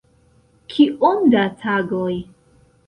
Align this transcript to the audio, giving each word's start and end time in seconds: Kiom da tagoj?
Kiom 0.75 1.21
da 1.37 1.47
tagoj? 1.63 2.13